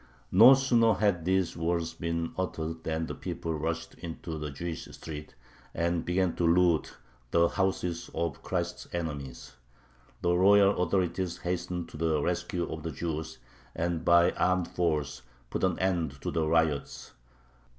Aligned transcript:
No 0.31 0.55
sooner 0.55 0.95
had 0.95 1.25
these 1.25 1.55
words 1.55 1.93
been 1.93 2.33
uttered 2.35 2.83
than 2.83 3.05
the 3.05 3.13
people 3.13 3.53
rushed 3.53 3.93
into 3.93 4.39
the 4.39 4.49
Jewish 4.49 4.85
street, 4.85 5.35
and 5.75 6.03
began 6.03 6.35
to 6.37 6.43
loot 6.43 6.95
the 7.29 7.49
houses 7.49 8.09
of 8.15 8.41
"Christ's 8.41 8.87
enemies." 8.93 9.53
The 10.23 10.35
royal 10.35 10.81
authorities 10.81 11.37
hastened 11.37 11.87
to 11.89 11.97
the 11.97 12.19
rescue 12.19 12.67
of 12.67 12.81
the 12.81 12.89
Jews, 12.91 13.37
and 13.75 14.03
by 14.03 14.31
armed 14.31 14.69
force 14.69 15.21
put 15.51 15.63
an 15.63 15.77
end 15.77 16.19
to 16.21 16.31
the 16.31 16.47
riots. 16.47 17.11